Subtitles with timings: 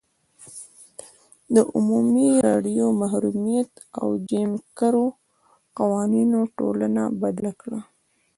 [1.55, 5.05] د عمومي رایو محرومیت او جیم کرو
[5.77, 7.79] قوانینو ټولنه بدله کړه.